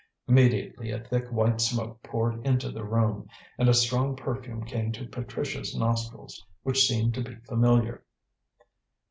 [0.27, 3.27] Immediately a thick white smoke poured into the room,
[3.59, 8.03] and a strong perfume came to Patricia's nostrils, which seemed to be familiar.